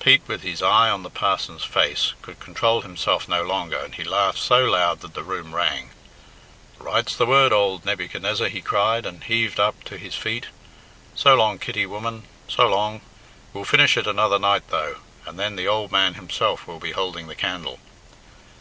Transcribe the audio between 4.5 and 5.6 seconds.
loud that the room